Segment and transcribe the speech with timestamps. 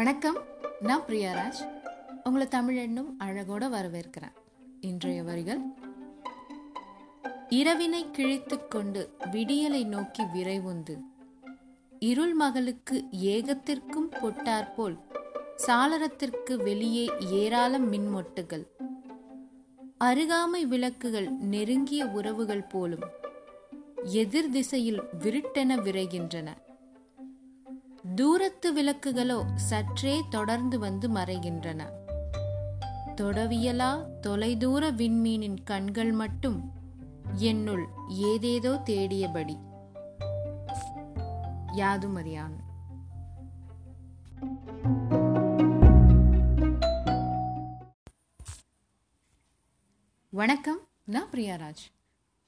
[0.00, 0.36] வணக்கம்.
[0.80, 1.82] நான் பிரியாராஜ்.
[2.24, 4.34] உங்களை தமிழ் என்னும் அழகோட வரவேற்கிறேன்.
[4.80, 5.60] இன்றைய வரிகள்
[7.48, 11.00] இரவினை கிழித்து கொண்டு விடியலை நோக்கி விரைவுந்து
[11.98, 14.96] இருள் மகளுக்கு ஏகத்திற்கும் பொட்டாற்போல்
[15.66, 18.66] சாளரத்திற்கு வெளியே ஏராளம் மின்மொட்டுகள்.
[20.04, 23.04] அருகாமை விளக்குகள் நெருங்கிய உறவுகள் போலும்
[24.04, 26.46] எதிர் திசையில் விருட்டென விரைகின்றன.
[28.14, 31.82] தூரத்து விளக்குகளோ சற்றே தொடர்ந்து வந்து மறைகின்றன.
[33.16, 36.72] தொடவியலா தொலைதூர விண்மீனின் கண்கள் மட்டும்
[37.34, 39.56] என்னுள் ஏதேதோ தேடியபடி.
[41.72, 42.56] யாதுமறியான்
[50.30, 51.84] வணக்கம் நான் பிரியாராஜ்.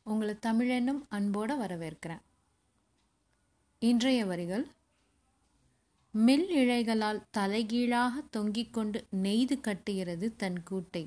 [0.02, 2.22] உங்களை தமிழென்னும் அன்போடு வரவேற்கிறேன்.
[3.78, 4.70] இன்றைய வரிகள்
[6.14, 11.06] மில் இழைகளால் தலைகீழாக தொங்கிக் கொண்டு நெய்து கட்டுகிறது தன் கூட்டை.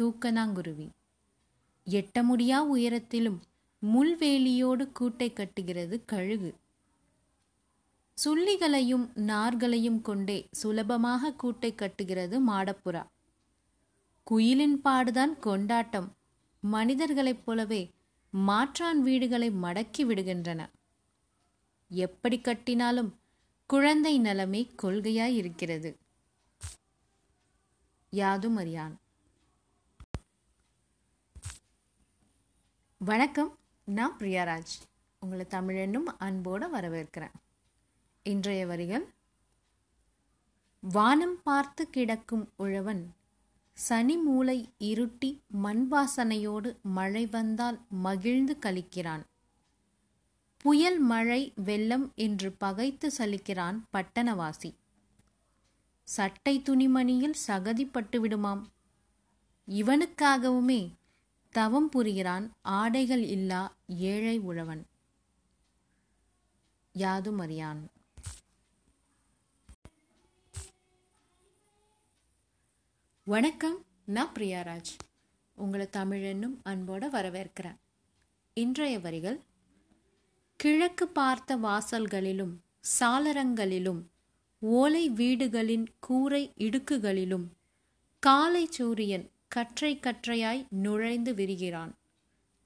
[0.00, 0.88] தூக்கனாங்குருவி
[1.86, 3.38] எட்ட முடியா உயரத்திலும்
[3.82, 6.54] முள்வேலியோடு கூட்டை கட்டுகிறது கழுகு.
[8.24, 13.02] சுள்ளிகளையும் நார்களையும் கொண்டே சுலபமாக கூட்டை கட்டுகிறது மாடப்புறா.
[14.24, 16.12] குயிலின் பாடுதான் கொண்டாட்டம்.
[16.60, 17.90] மனிதர்களைப் போலவே
[18.30, 20.66] மாற்றான் வீடுகளை மடக்கி விடுகின்றன.
[21.88, 23.12] எப்படி கட்டினாலும்
[23.66, 25.96] குழந்தை நலமே கொள்கையாய் இருக்கிறது
[28.10, 29.00] யாதும் அறியான்
[32.98, 34.74] வணக்கம் நான் பிரியாராஜ்.
[35.20, 37.34] உங்களை தமிழனும் அன்போடு வரவேற்கிறேன்.
[38.22, 39.06] இன்றைய வரிகள்
[40.80, 43.14] வானம் பார்த்து கிடக்கும் உழவன்
[43.72, 49.24] சனி மூளை இருட்டி மண் வாசனையோடு மழை வந்தால் மகிழ்ந்து கழிக்கிறான்.
[50.64, 54.74] புயல் மழை வெள்ளம் என்று பகைத்து சலிக்கிறான் பட்டணவாசி.
[56.04, 58.62] சட்டை துணிமணியில் சகதிப்பட்டு விடுமாம்.
[59.68, 60.92] இவனுக்காகவுமே
[61.50, 64.86] தவம் புரிகிறான் ஆடைகள் இல்லா ஏழை உழவன்.
[66.92, 67.90] யாதும் அறியான்.
[73.24, 74.94] வணக்கம் நான் பிரியாராஜ்.
[75.54, 77.76] உங்களை தமிழ் என்னும் அன்போட வரவேற்கிறேன்.
[78.54, 79.40] இன்றைய வரிகள்
[80.56, 82.56] கிழக்கு பார்த்த வாசல்களிலும்
[83.00, 84.02] சாளரங்களிலும்
[84.58, 87.46] ஓலை வீடுகளின் கூரை இடுக்குகளிலும்
[88.18, 91.98] காலை சூரியன் கற்றை கற்றையாய் நுழைந்து விரிகிறான்.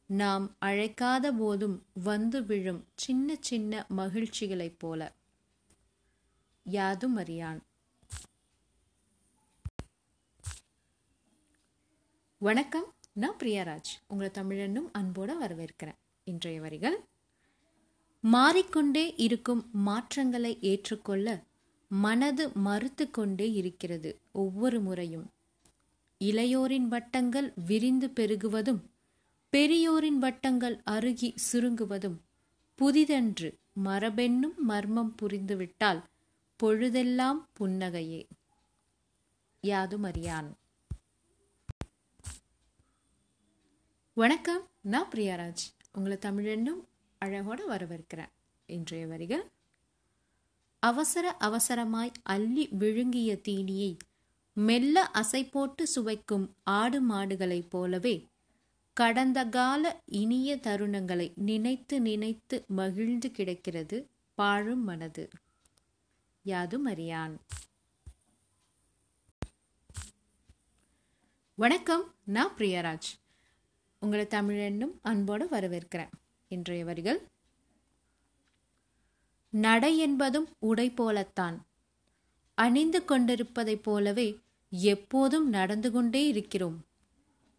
[0.07, 5.13] நாம் அழைக்காத போதும் வந்து விழும் சின்ன சின்ன மகிழ்ச்சிகளைப் போல.
[6.65, 7.63] யாதும் அறியான்.
[12.39, 12.95] வணக்கம்.
[13.13, 13.93] நான் பிரியாராஜ்.
[14.09, 15.99] உங்களை தமிழனும் அன்போடு வரவேற்கிறேன்.
[16.25, 17.05] இன்றைய வரிகள்
[18.33, 21.27] மாறிக்கொண்டே இருக்கும் மாற்றங்களை ஏற்றுக்கொள்ள
[21.89, 25.31] மனது மறுத்து கொண்டே இருக்கிறது ஒவ்வொரு முறையும்.
[26.25, 28.81] இளையோரின் வட்டங்கள் விரிந்து பெருகுவதும்
[29.53, 32.19] பெரியோரின் வட்டங்கள் அருகி சுருங்குவதும்
[32.75, 36.03] புதிதன்று மரபென்னும் மர்மம் புரிந்துவிட்டால்
[36.57, 38.23] பொழுதெல்லாம் புன்னகையே.
[39.61, 40.57] யாதும் அறியான்.
[44.15, 45.65] வணக்கம் நான் பிரியாராஜ்.
[45.93, 46.87] உங்களை தமிழென்னும்
[47.19, 48.31] அழகோடு வரவிருக்கிறேன்
[48.67, 49.51] இன்றைய வரிகள்
[50.79, 53.97] அவசர அவசரமாய் அள்ளி விழுங்கிய தீனியை
[54.53, 58.27] மெல்ல அசை போட்டு சுவைக்கும் ஆடு மாடுகளைப் போலவே
[58.93, 65.29] கடந்த கால இனிய தருணங்களை நினைத்து நினைத்து மகிழ்ந்து கிடக்கிறது பாழும் மனது.
[66.43, 67.41] யாதும் அறியான்.
[71.55, 73.11] வணக்கம் நான் பிரியராஜ்.
[74.01, 76.11] உங்களை தமிழென்னும் அன்போடு வரவேற்கிறேன்.
[76.49, 77.23] இன்றைய வரிகள்.
[79.51, 81.67] நடை என்பதும் உடை போலத்தான்.
[82.55, 84.39] அணிந்து கொண்டிருப்பதைப் போலவே
[84.71, 86.85] எப்போதும் நடந்து கொண்டே இருக்கிறோம்.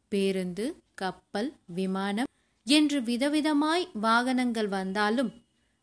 [0.08, 2.26] பேருந்து கப்பல் விமானம்
[2.64, 5.34] என்று விதவிதமாய் வாகனங்கள் வந்தாலும்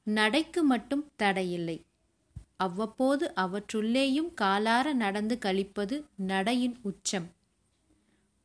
[0.03, 1.85] நடைக்கு மட்டும் தடையில்லை.
[2.57, 7.31] அவ்வப்போது அவற்றுள்ளேயும் காலார நடந்து கழிப்பது நடையின் உச்சம்.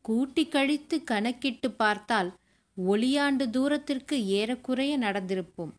[0.02, 2.34] கூட்டி கழித்து கணக்கிட்டு பார்த்தால்
[2.88, 5.74] ஒளியாண்டு தூரத்திற்கு ஏறக்குறைய நடந்திருப்போம்.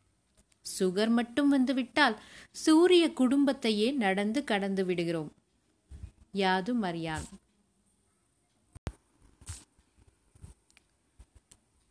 [0.78, 2.20] சுகர் மட்டும் வந்துவிட்டால்
[2.50, 5.32] சூரிய குடும்பத்தையே நடந்து கடந்து விடுகிறோம்.
[6.32, 7.24] யாதும் அறியான்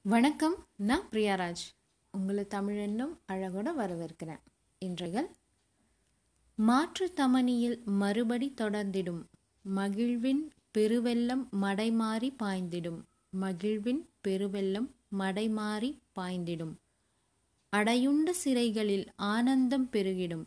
[0.01, 1.63] வணக்கம் நான் பிரியாராஜ்.
[2.11, 4.41] உங்களை தமிழென்னும் அழகோட வரவேற்கிறேன்.
[4.79, 5.29] இன்றைகள்
[6.55, 9.21] மாற்று தமனியில் மறுபடி தொடர்ந்திடும்.
[9.61, 12.99] மகிழ்வின் பெருவெல்லம் மடைமாறி பாய்ந்திடும்.
[13.29, 14.87] மகிழ்வின் பெருவெல்லம்
[15.19, 16.73] மடைமாறி பாய்ந்திடும்.
[17.75, 20.45] அடையுண்ட சிறைகளில் ஆனந்தம் பெருகிடும்.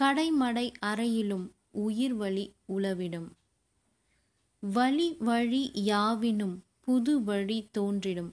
[0.00, 3.28] கடைமடை அறையிலும் உயிர் வழி உளவிடும்
[4.60, 8.30] வழி வழி யாவினும் புது வழி தோன்றிடும்.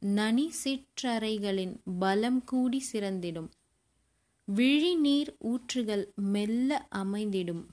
[0.00, 3.48] நனி சிற்றறைகளின் பலம் கூடி சிறந்திடும்.
[4.44, 7.64] விழிநீர் ஊற்றுகள் மெல்ல அமைந்திடும்.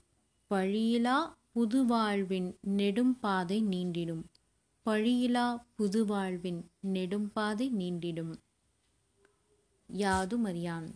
[0.50, 1.18] பழியிலா
[1.54, 4.22] புதுவாழ்வின் நெடும்பாதை நீண்டிடும்.
[4.86, 6.60] பழியிலா புதுவாழ்வின்
[6.92, 8.34] நெடும்பாதை நீண்டிடும்.
[9.86, 10.88] யாதுமறியான்